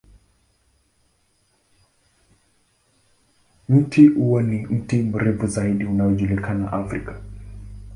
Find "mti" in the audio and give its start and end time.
3.69-4.07, 4.67-5.03